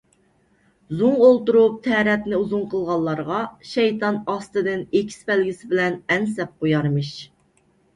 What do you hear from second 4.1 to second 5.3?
ئاستىدىن ئېكىس